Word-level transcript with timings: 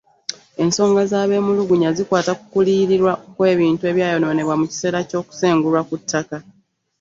Ensonga 0.63 1.01
z'abemulugunya 1.11 1.89
zikwata 1.97 2.31
ku 2.39 2.43
kuliyirirwa 2.53 3.13
kw'ebintu 3.35 3.83
ebyayonoonebwa 3.91 4.55
mu 4.59 4.65
kiseera 4.71 4.99
ky'okusengulwa 5.09 5.81
ku 5.89 5.95
ttaka. 6.01 6.37